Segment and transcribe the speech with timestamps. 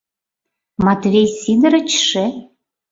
[0.85, 2.25] Матвей Сидырычше?